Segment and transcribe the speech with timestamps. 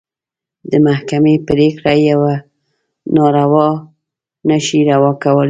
[0.71, 2.35] د محکمې پرېکړه يوه
[3.15, 3.69] ناروا
[4.49, 5.39] نه شي روا کولی.